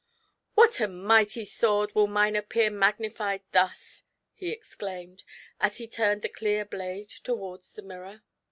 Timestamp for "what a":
0.55-0.87